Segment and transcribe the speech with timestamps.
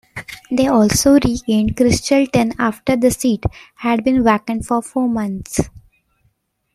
[0.49, 3.43] They also regained Christleton after the seat
[3.75, 5.59] had been vaccant for four months.